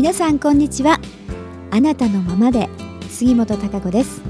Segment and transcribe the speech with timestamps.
[0.00, 0.98] 皆さんこんにちは。
[1.70, 2.70] あなたのままで
[3.10, 4.22] 杉本孝子です、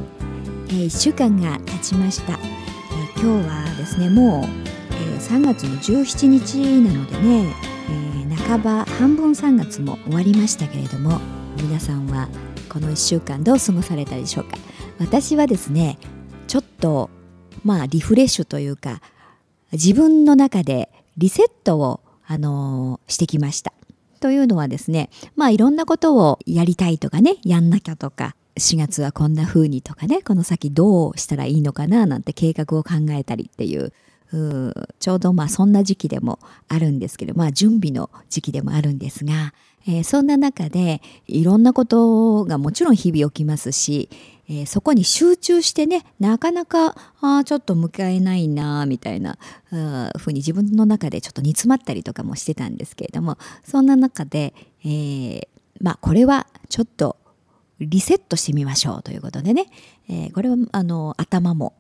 [0.67, 7.55] えー、1週間が経ちました、えー、今日はですねもう、えー、3月の17日なのでね、
[8.29, 11.21] え、半ば半分3月も終わりましたけれども
[11.63, 12.29] 皆さんは
[12.69, 14.57] この1週間どう過ごされたでしょうか。
[14.99, 16.01] 私はですね
[16.49, 17.11] ちょっと
[17.63, 19.01] まあリフレッシュというか
[19.71, 23.73] 自分の中でリセットを、あのー、してきました。
[24.21, 33.93] というのはですね、まあいろんなことをやりたいとかね、やんなきゃとか、4月はこんな風にとかね、この先どうしたらいいのかななんて計画を考えたりっていう、
[34.99, 39.53] ちょうどまあそんな時期でもあるんですけど、まあ準備の時期でもあるんですが、
[39.87, 44.09] えー、そんな中でいろんなことがもちろん日々起きますし、
[44.49, 49.39] えー、そこに集中してねなかなかああちょっと迎えないなみたいな
[50.19, 55.49] ふうに自分の中でちょっと煮詰まったりとかもしてたんですけれどもそんな中で、えー、
[55.81, 57.17] まあこれはちょっと
[57.81, 59.67] リセットしてみましょうということでね、
[60.09, 61.73] えー、これはあの頭も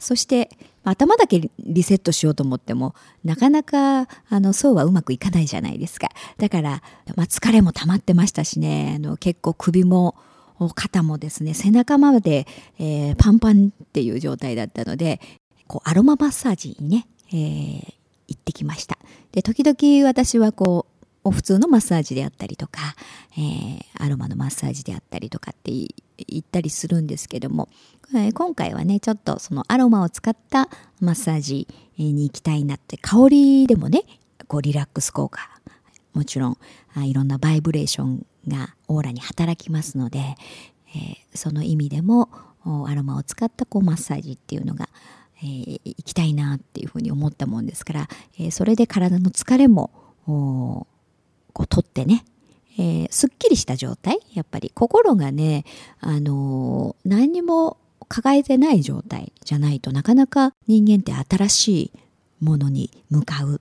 [0.00, 0.50] そして
[0.82, 6.08] 頭だけリセットしようと思ってもなかなかあのそうはうまくいかないじゃないですか。
[6.38, 6.82] だから、
[7.16, 8.94] まあ、疲れも溜まってましたしね。
[8.96, 10.16] あの結構首も
[10.74, 12.46] 肩もですね背中まで、
[12.78, 15.20] えー、パンパンっていう状態だったので
[15.66, 17.94] こうアロママッサージにね、えー、
[18.28, 18.98] 行ってきました。
[19.32, 20.86] で時々私はこ
[21.24, 22.80] う普通のマッサージであったりとか、
[23.36, 27.68] えー、アロマのマッサージであったりとかって言ったりするんですけども、
[28.12, 30.68] えー、今回はねちょっとそのアロマを使った
[31.00, 34.02] マッサージに行きたいなって香りでもね
[34.48, 35.48] こうリラックス効果
[36.12, 36.58] もちろん
[36.94, 42.28] あいろんなバイブレーションがオーラに働きますので、えー、その意味でも
[42.64, 44.88] アロマを使ったこうマッサージっていうのが、
[45.42, 49.90] えー、行きたいなっていうふうに思ったもんですから、えー、それで体の疲れも
[50.26, 50.86] こ
[51.60, 52.24] う取ってね、
[52.76, 55.64] えー、すっきりした状態やっぱり心がね、
[56.00, 57.78] あのー、何にも
[58.10, 61.92] 抱えてない状態じゃないとなかなか人間って新しい
[62.40, 63.60] ものに向かう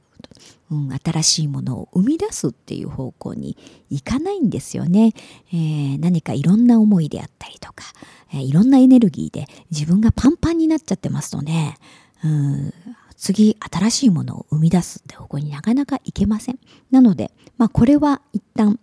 [0.72, 3.58] うん、新しいものを生み出すっていう方向に
[3.90, 5.14] いかないんですよね、
[5.52, 7.86] えー、何かいろんな思いであったりとか、
[8.32, 11.76] えー、いろんなエネルギーで自分がパンパンになっちゃってますとね、
[12.24, 12.74] うん、
[13.18, 16.60] 次新しいものを生み出すって方向になかなかいけません。
[16.92, 18.80] なので、まあ、これは一旦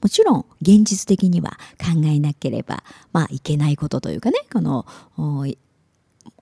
[0.00, 2.82] もちろん現実的には考えなければ、
[3.12, 4.86] まあ、いけないことというかねこの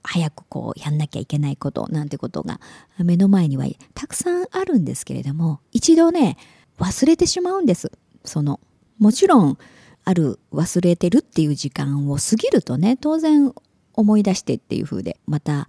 [0.03, 2.61] 早くこうやんなきゃいけないことなんてことが
[2.99, 6.37] 目の前にはたくさんあるんですけれども一度ね
[6.79, 7.91] 忘れてしまうんです。
[8.25, 8.61] その
[8.99, 9.59] もちろん
[10.05, 13.53] ある忘れてるっていう時間を過ぎるとね当然
[13.95, 15.69] 思い出してっていう風でまた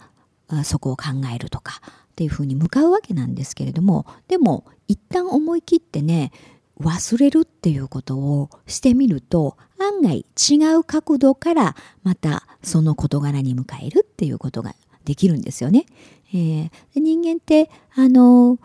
[0.63, 6.31] そこを考えるとかっていう風に向かうわけなんですけれどもでも一旦思い切ってね
[6.79, 15.85] 忘れるっていうことをしてみると案外違う角度からまたその事柄に迎えるっていうことができるんですよね。
[16.33, 18.59] えー、人間ってあの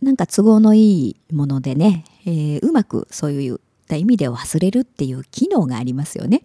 [0.00, 3.58] なんか都合のいいものでね、えー、うまくそういっ
[3.88, 6.42] た意味で忘れるっていう機能がありますよね。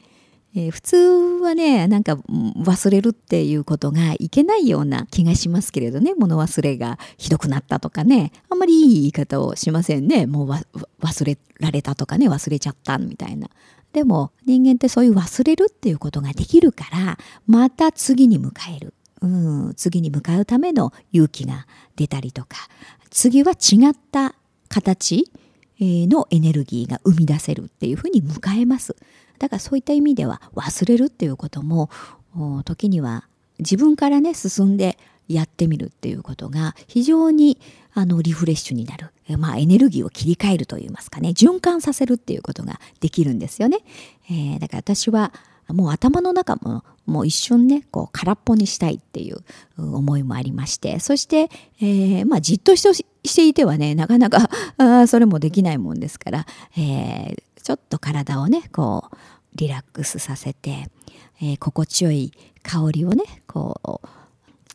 [0.53, 0.97] えー、普通
[1.41, 6.13] はねなんか忘れるっていうことがいけないような気がしますけれどね。
[6.15, 8.31] 物忘れがひどくなったとかね。
[8.49, 10.25] あんまりいい言い方をしませんね。
[10.25, 12.27] もう忘れられたとかね。
[12.29, 13.49] 忘れちゃったみたいな。
[13.93, 22.57] でも人間ってそういう忘れるっていうことができるからまた次に迎える、うん、次に向かうための勇気が出たりとか。
[23.09, 24.35] 次は違った
[24.69, 25.29] 形
[25.79, 28.95] のエネルギーが生み出せるっていうふうに迎えます。
[29.41, 31.89] だからそういった意味では忘れるっていうことも
[32.63, 37.57] 時には自分からね進んでやってみるっていうことが非常に
[37.93, 41.29] あのリフレッシュになる、まあ、エネルギーを切り替えるといいますかね。
[41.29, 43.79] 循環させるっていうことができるんですよね。
[44.29, 45.33] えー、だから私は
[45.67, 49.43] もう頭の中ももう一瞬ねこう空っぽにしたいっていう
[49.77, 50.99] 思いもありまして。
[50.99, 51.49] そして、
[51.81, 56.45] えー、まあ、じっとしていてはねなかなかあそれもできないもんですから、
[56.77, 59.17] えー、ちょっと体をねこう
[59.55, 60.87] リラックスさせて、
[61.41, 62.31] えー、心地よい
[62.63, 64.07] 香りをねこう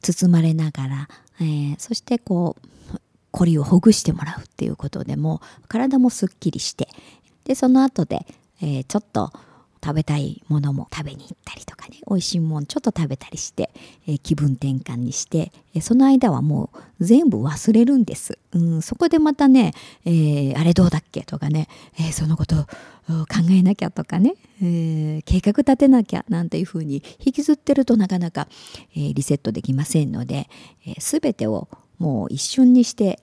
[0.01, 1.09] 包まれながら、
[1.41, 2.99] えー、そしてこう
[3.31, 6.89] 凝りをほぐしてもらうっていうことでも体もすっきりして
[7.45, 8.27] でその後で、
[8.63, 9.33] えー、ちょっと
[9.87, 13.71] 食べたいものも食べに行ったりとかね美味しいもんちょっと食べたりして、
[14.09, 19.75] えー、気分転換にして、えー、その間はもう全部忘れるんです、うん、そこでまたね、
[20.05, 21.69] えー、あれどうだっけとかね、
[22.01, 22.57] えそのこと
[23.07, 28.49] 考えなきゃとかね、え計画立てなきゃなんていうふうに引きずってるとなかなか、
[28.97, 30.49] えリセットできませんので、
[30.85, 31.69] えー、全てを
[31.99, 33.21] もう一瞬にして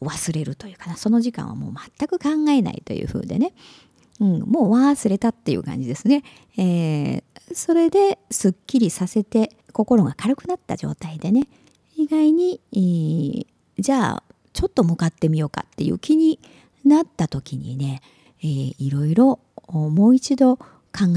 [0.00, 0.96] 忘れるというかな。
[0.96, 3.52] その時間はもう全く考えないというふうでね、
[4.20, 6.24] うん、もう忘れたっていう感じですね。
[6.56, 7.22] えー、
[7.54, 11.48] それですっきりさせて心が軽くなった状態でね
[11.96, 13.46] 意外に、えー、
[13.78, 14.22] じゃあ
[14.52, 16.40] ちょっと向かってみようかっていう気に
[16.84, 18.02] なった時にね、
[18.40, 19.38] えー、いろいろ
[19.68, 20.64] もう一度考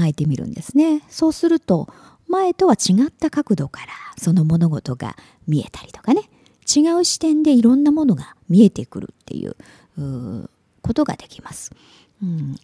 [0.06, 1.02] えてみるんですね。
[1.08, 1.88] そうすると
[2.28, 5.16] 前とは違った角度からその物事が
[5.46, 6.22] 見えたりとかね
[6.72, 9.56] 違う視点でいろんなものが見えてくるっていう
[10.82, 11.72] ことができます。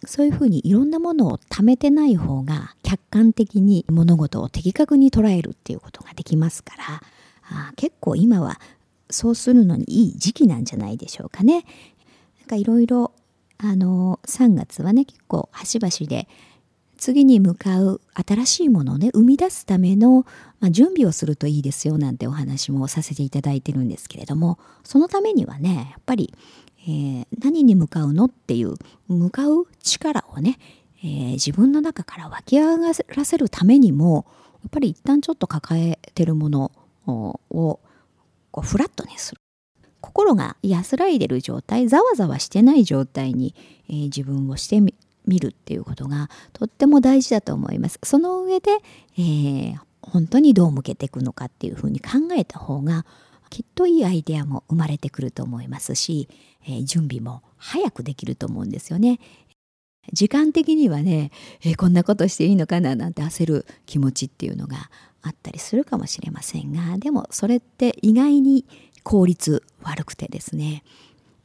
[0.05, 7.01] そういうふうにいろんなものを貯めてない方が客観的に物事を的確に捉えるっていうことができますから
[7.51, 8.59] あ結構今は
[9.09, 11.65] そうするのにいい時期なんじゃないでしょうかね。
[12.39, 13.11] なんかいろいろ
[13.57, 16.27] あの3月はね結構端々で
[16.97, 20.25] 次に向かう新しいものをね生み出すための、
[20.59, 26.33] まあ、準備をするといいですよなんてお話もさせていただいてるんですけれどもそのためにはねやっぱり
[26.83, 28.75] えー、何に向かうのっていう
[29.07, 30.57] 向かう力をね、
[31.03, 34.25] えー、自分の中から湧き上がらせるためにも
[34.63, 36.71] やっぱり一旦ちょっと抱えてるもの
[37.05, 37.79] をこ
[38.57, 39.41] うフラットにする
[40.01, 43.53] 心が安らいでる状態ざわざわしてない状態に、
[43.89, 44.93] えー、自分をしてみ
[45.39, 47.99] るっていうことがとっても大事だと思います。
[48.03, 48.71] その上で、
[49.17, 53.05] えー、本当にどう向けていくのかっていうふうに考えた方が
[53.49, 56.27] きっといいアイデアも生まれてくると思いますし、
[56.65, 59.19] えー、準備も早くできると思うんですよね。
[60.13, 61.31] 時間的にはね、
[61.61, 64.89] えー、こんなことしていいのかななんて焦る気持ちっていうのが
[65.21, 68.65] あったりするかもしれませんがでもそれって意外に
[69.03, 70.83] 効率悪くてですね、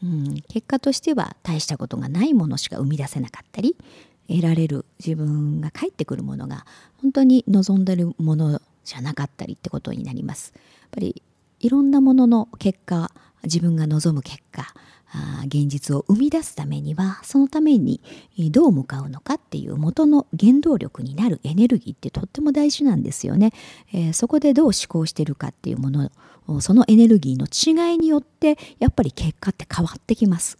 [0.02, 3.76] うん、結果としては大したことがないものしか生み出せなかったり
[4.28, 6.64] 得られる自分が返ってくるものが
[7.02, 10.52] 本当に望んでるものじゃなかったりってことになります。
[10.54, 11.22] やっぱり
[11.64, 13.10] いろんなものの結果
[13.42, 14.74] 自分が望む結果
[15.46, 18.02] 現実を生み出すためにはそのために
[18.50, 23.52] どう向かうのかっていう元の原動力になるエネルギーってとっても大事なんですよね。
[23.94, 26.10] えー、そこでどう思考してるかっていうもの
[26.60, 30.58] そのエネルギーの違いによってやっぱり結果って変わってきます。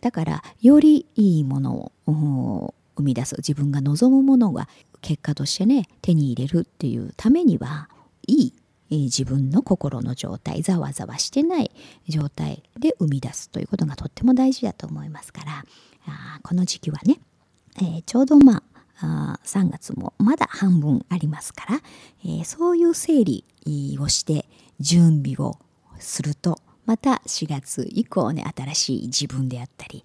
[0.00, 4.68] だからよりいいものを生み出す自分が望むものが
[5.02, 7.90] 結果としてね手に入れるっていうためには
[8.26, 8.52] いい
[8.90, 11.70] 自分の心の状態ざわざわしてない
[12.08, 15.64] 状態で生み出すということがとっても大事だと思いますから
[16.06, 17.18] あこの時期はね、
[17.78, 18.62] えー、ちょうどま
[18.98, 21.80] あ3月もまだ半分ありますから、
[22.24, 23.44] えー、そういう整理
[24.00, 24.46] をして
[24.80, 25.58] 準備を
[25.98, 30.02] するとまた4月以降ね新しい自分であったり、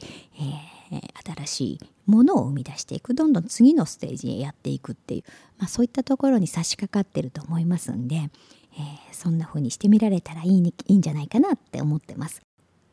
[0.92, 5.24] えー、新しいものを生み出していくどんどん次のステージへやっていくっていう、
[5.58, 8.30] まあ、そういったところに差し掛かってると思いますんで、
[8.74, 12.42] えー、そんな風にしてみられたらいい,、ね、いいんじゃないかなって思ってます。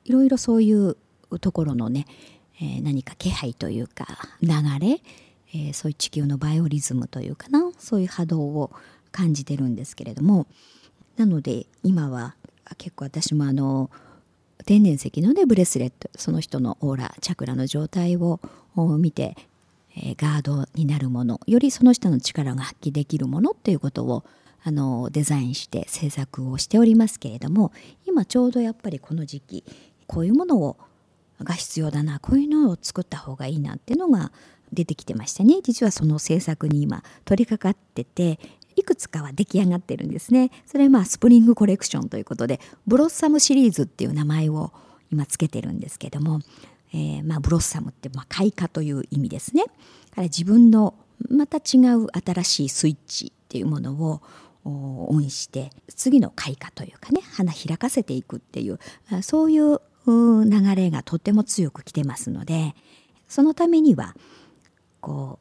[0.04, 0.96] いろいろそういう
[1.40, 2.06] ところのね、
[2.60, 4.06] えー、何か気配というか
[4.40, 4.48] 流
[4.80, 5.00] れ、
[5.54, 8.72] えー、そういう地球のバイオリズムというかなそういう波動を
[9.12, 10.46] 感じてるんですけれども
[11.16, 12.36] なので今は
[12.78, 13.90] 結構私もあの
[14.64, 18.40] 天然石のねブレスレットその人のオーラチャクラの状態を
[18.98, 19.36] 見て、
[19.96, 24.24] えー、ガードになるものよりその人の力が発揮できるものっていうことを
[24.64, 27.72] あのデザインして制作をしておりますけれども
[28.06, 29.64] 今ちょうどやっぱりこの時期
[30.06, 30.76] こういうものを
[31.44, 34.32] が必要だなこういうのを作った方がいいなっていうのが
[34.72, 35.60] 出てきてましてね。
[35.62, 38.38] 実はその制作に今取り掛かってて
[38.76, 40.50] いくつかは出来上がってるんですね。
[40.66, 44.72] それはまあスプリングコレクションということでブロッサムシリーズっていう名前を
[45.10, 46.40] 今つけてるんですけども、
[46.92, 49.64] えー、まあブロッサムってまあ開花という意味ですね。
[49.64, 49.70] か
[50.16, 50.94] ら自分の
[51.30, 54.22] また違う新しいスイッチっていうものを
[54.68, 58.78] オンして次の開花というかね花開かせていくっていう
[59.22, 62.74] そういう流れがとっても強く来てますので
[63.28, 64.14] そのためには
[65.00, 65.38] こ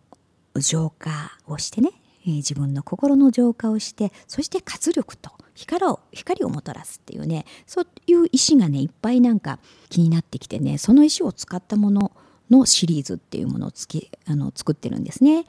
[0.54, 1.92] う浄化をしてね
[2.26, 12.12] 自分の心の浄化をしてそして活力と光を光をもたらすっていうねそういう石がねいっぱいなんか気になってきてねその石を使ったもの
[12.50, 15.46] のシリーズっていうものをつきあの作ってるんですね。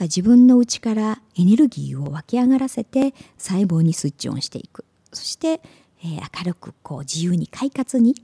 [0.00, 4.84] 自分の内からエネルギーを湧き上がらせて細胞にスイッチオンしていく。
[5.12, 5.60] そして、
[6.02, 8.14] えー、明るくこう自由に快活に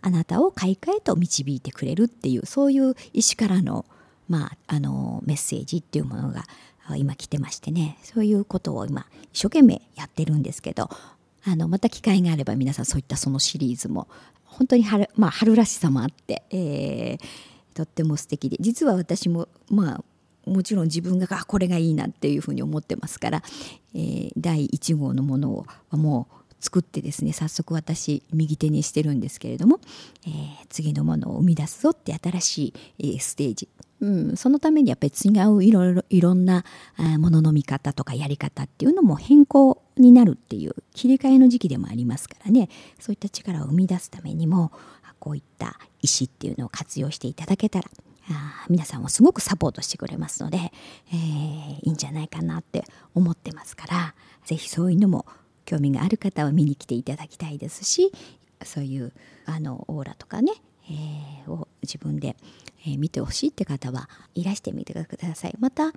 [0.00, 3.86] あなたを開花へと導いてくれるっていうそういう意思からの,、
[4.28, 6.44] まあ、あのメッセージっていうものが
[6.96, 7.98] 今来てましてね。
[8.02, 10.90] そういうことを今一生懸命やってるんですけど
[11.44, 14.08] あのまた機会があれば皆さんそういったそのシリーズも
[14.44, 18.56] 本当に春,、まあ、春らしさもあって、えー、とっても素敵で。
[18.60, 20.04] 実は私もまあ
[20.46, 23.42] もちろん自分があこれがいいなっていうふうに思ってますから、
[23.94, 29.80] えー、第1号のものをもう作ってですね早速私右手にしてるんですけれども、
[30.26, 33.68] えー、次のものを生み出すぞって新しい、えー、ステージ。
[34.00, 36.64] うん、そのためにやっぱり違ういろいろいろんな
[37.20, 42.68] ものの見方とかやり方っていうのも変更になるっていう切り替えの時期でもありますからね。
[42.98, 44.72] そういった力を生み出すためにも
[45.20, 47.88] こういった石っていうのを活用していただけたら
[48.30, 50.58] あ皆さんをすごくサポートしてくれますので、
[51.12, 54.14] えー、いいんじゃないかなって思ってますから
[54.44, 55.26] 是非そういうのも
[55.64, 58.12] 興味がある方は見に来ていただきたいですし
[58.64, 59.12] そういう
[59.46, 60.52] あのオーラとかね、
[60.88, 62.36] えー、を自分で、
[62.86, 65.56] えー、見てほしいって方はいらしてみてください。
[65.58, 65.92] また、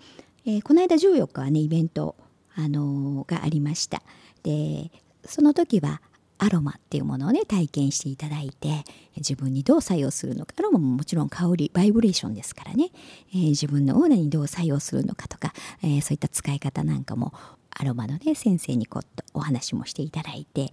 [0.45, 2.15] えー、この間14日はねイベント、
[2.55, 4.01] あのがありました。
[4.43, 4.91] で
[5.25, 6.01] その時は
[6.37, 8.83] アロマっていうものをね体験していただいて
[9.17, 10.53] 自分にどう作用するのか。
[10.57, 12.91] アロマももちろん香りバイブレーションですからね、
[13.33, 17.33] えー、自分のオーラにどう作用するのかとか、えー、そういった使い方なんかも
[17.71, 20.71] アロマのね先生にこっとお話もしていただいて、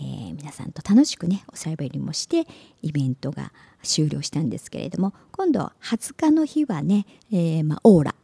[0.00, 2.46] えー、皆さんと楽しくねおしゃべりもして
[2.82, 3.52] イベントが
[3.82, 8.14] 終了したんですけれども今度20日の日はね、え、まあ、オーラ。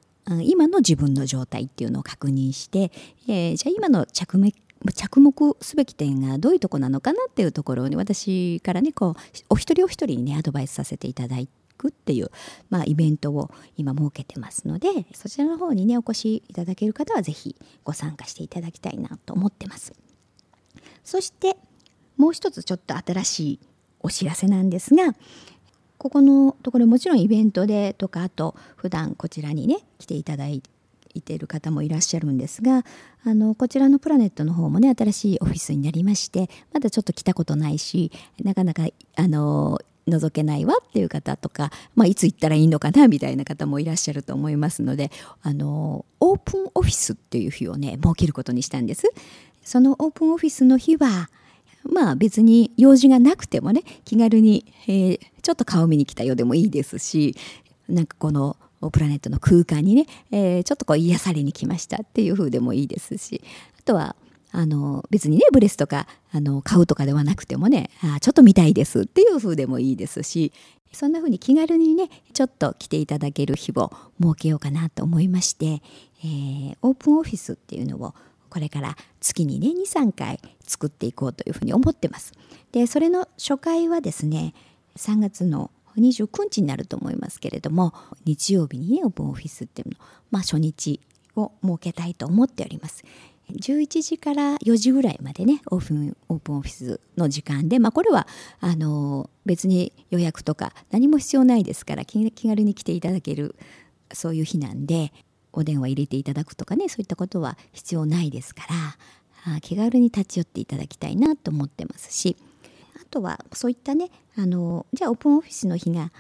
[0.43, 2.93] 今の自分の状態っていうのを確認して、
[3.27, 4.55] えー、じゃあ今の着目
[4.95, 9.15] 着目すべき点がどういうとこなのかなっていうところに私からねこう
[9.51, 12.31] お一人お一人にねアドバイスさせていただいくっていう、
[12.71, 19.93] まあ、イベントを今設けてますのでそちらの方にねお越しいただける方は是非ご参加していただきたいなと思ってます。
[21.05, 21.57] そして
[22.17, 23.61] もう一つちょっと新しい
[24.01, 25.15] お知らせなんですが
[25.99, 30.71] ここのところもちろんイベントでとかあと普段こちらにね来ていただいて
[31.15, 32.85] いてる方もいらっしゃるんですが
[33.25, 38.11] あのこちらのプラネットの方もね新しいオフィスになりましてまだちょっと来たことないし
[38.43, 38.85] なかなか
[39.17, 45.11] あの覗けないわっていう方とか、まあ、いつ行ったらいいのかなみたいな方もいらっしゃると思いますので
[45.43, 49.13] あのオープンオフィスっていう日をね設けることにしたんです。
[49.63, 51.29] そのオープンオフィスの日は
[51.85, 57.37] まあ別に用事がなくてもね気軽に、えー、ちょっと顔見に来たようでもいいですし
[57.89, 58.57] なんかこの
[58.89, 63.43] プラネットの空間にね、えー、ちょっとこう癒されに来ましたっていう風でもいいですし
[63.79, 64.17] あとは
[64.53, 70.53] あの別にねブレスとかあの買うとかではなくてもねあちょっと見たいですっていう風でもいいですし
[70.93, 75.83] そんな風に気軽にねちょっと来ていただける日を設けようかなと思いまして、
[76.25, 78.15] えー、オープンオフィスっていうのを
[78.49, 82.33] これから月にね23回作っていこうというふうに思ってます。
[82.73, 84.55] でそれの初回はですね
[84.97, 87.95] 3月の29日になると思いますけれども
[88.25, 89.97] 日曜日にオープンオフィスっていうの
[90.31, 91.01] まあ初日
[91.37, 93.05] を設けたいと思っております。
[93.51, 98.29] 11時から4時ぐらいまでねオープンオープンオフィスの時間で、まあ、これは
[98.61, 103.57] あの別に予約とか何も必要ないですから気軽に来ていただける
[104.13, 105.13] そういう日なんで
[105.53, 108.67] お電話入れていただくとかねそういったことは必要ないですか
[109.45, 112.37] ら気軽に立ち寄っていただきたいなと思ってますし
[113.11, 116.13] とはそういったねあのじゃあオープンオフィスの日が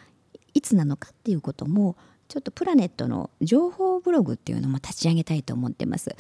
[0.54, 1.96] いつなのかっていうことも
[2.28, 6.14] ちょっとプラネットの情報ブログっていうのも立ち上げたいと思ってます。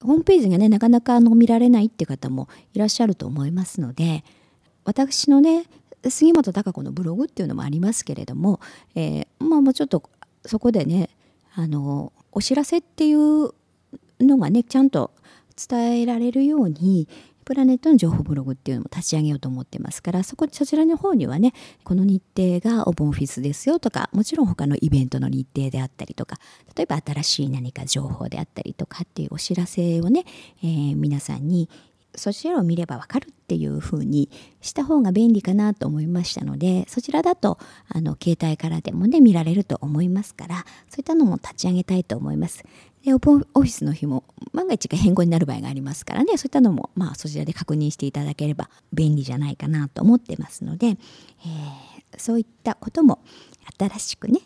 [0.00, 4.24] ホームページがねなかなかあの見られないって方もいらっしゃると思いますので
[4.84, 5.66] 私のね
[6.08, 8.60] 杉本孝子のブログっていうのもありますけれども、
[8.96, 10.02] えー、まあもうちょっと
[10.44, 11.10] そこでね
[11.54, 13.54] あのお知らせっていう
[14.20, 15.12] のがねちゃんと
[15.56, 17.08] 伝えられるように
[17.44, 21.52] プラネットの情報ブログっていうのも立ち上げようと思ってますからそこそちらの方にはね
[21.84, 26.36] この日程がオープンオフィスですよとかもちろん他のイベントの日程であったりとか
[26.76, 30.24] 例えば新しい何か情報であったりとかっていうお知らせをね、
[30.62, 31.68] えー、皆さんに
[32.14, 34.28] そちらを見ればわかるっていう風に
[34.60, 37.58] した方が便利かなと思いましたのでそちらだと
[37.88, 40.56] あの携帯からでもね見られると思いますから
[40.88, 42.64] そういったのも立ち上げたいと思います。
[43.04, 50.96] でオープンオフィスの日も万が一が変更になる場合がありますからねそういったのもまあそちらで確認していただければ便利じゃないかなと思ってますので、えー、
[52.16, 53.22] そういったことも
[53.78, 54.40] 新しくね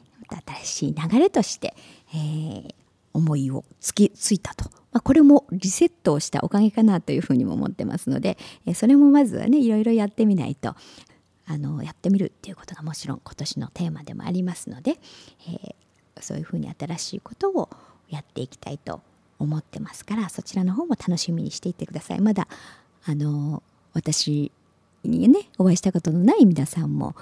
[0.57, 1.75] 新しい流れとして、
[2.15, 2.75] えー、
[3.13, 4.71] 思いをつきついたと、
[5.01, 8.37] これもリセットをしたおかげかなというふうにも思ってますので、
[8.75, 10.75] それもまずはねいろいろやってみないと
[11.47, 14.97] あのやってみるっていうことがもちろん今年のテーマでもありますので、
[15.49, 17.71] えー、そういうふうに新しいことを
[18.09, 19.01] やっていきたいと
[19.39, 22.21] 思ってますからそちらの方も楽しみにしていてください。
[22.21, 22.49] まだ
[23.05, 24.51] あの私
[25.05, 27.15] にねお会いしたことのない皆さんも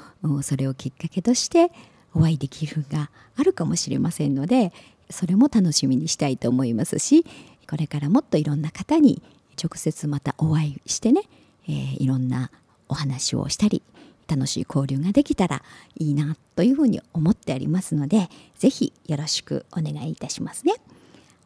[0.43, 1.71] それをきっかけとして
[2.15, 4.73] お会いできるがあるかもしれませんので
[5.11, 7.25] それも楽しみにしたいと思いますし
[7.69, 9.23] これからもっといろんな方に
[9.63, 11.23] 直接またお会いしてね、
[11.69, 12.51] えー、いろんな
[12.89, 13.83] お話をしたり
[14.27, 15.63] 楽しい交流ができたら
[15.99, 18.29] いいなというふうに思っておりますので
[18.59, 20.75] 是非よろしくお願いいたしますね。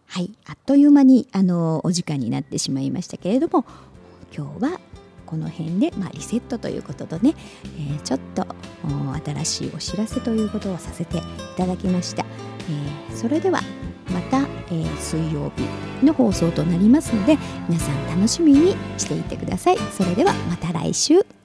[0.06, 3.66] はいあっという間にあのお時間になってしまいましたけれども
[4.34, 4.80] 今日は
[5.26, 8.46] この辺で、まあ、リセットということとね、えー、ちょっと
[9.22, 11.20] 新しいお知らせということをさせてい
[11.58, 12.24] ただきました、
[13.10, 13.60] えー、それでは
[14.10, 17.36] また、えー、水曜日の放送となりますので
[17.68, 19.78] 皆さん楽しみにしていてください。
[19.92, 21.37] それではまた来週。